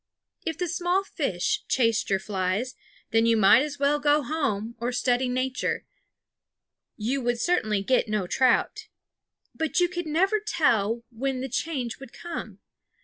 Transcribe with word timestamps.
If 0.47 0.57
the 0.57 0.67
small 0.67 1.03
fish 1.03 1.63
chased 1.67 2.09
your 2.09 2.17
flies, 2.17 2.73
then 3.11 3.27
you 3.27 3.37
might 3.37 3.61
as 3.61 3.77
well 3.77 3.99
go 3.99 4.23
home 4.23 4.75
or 4.79 4.91
study 4.91 5.29
nature; 5.29 5.85
you 6.97 7.21
would 7.21 7.39
certainly 7.39 7.83
get 7.83 8.07
no 8.07 8.25
trout. 8.25 8.87
But 9.53 9.79
you 9.79 9.87
could 9.87 10.07
never 10.07 10.39
tell 10.39 11.03
when 11.11 11.41
the 11.41 11.49
change 11.49 11.99
would 11.99 12.13
come. 12.13 12.61